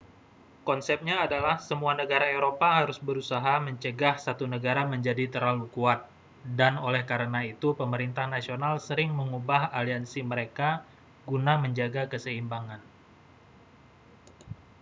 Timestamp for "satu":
4.25-4.45